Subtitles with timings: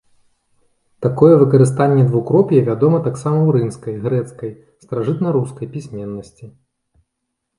[1.05, 4.51] Такое выкарыстанне двукроп'я вядома таксама ў рымскай, грэцкай,
[4.85, 6.45] старажытнарускай пісьменнасці.